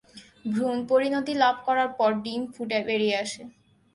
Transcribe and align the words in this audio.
ভ্রূণ 0.45 0.77
পরিণতি 0.89 1.33
লাভ 1.43 1.55
করার 1.67 1.89
পর 1.99 2.11
ডিম 2.23 2.41
ফুটে 2.53 2.79
বেরিয়ে 2.87 3.15
আসে। 3.23 3.43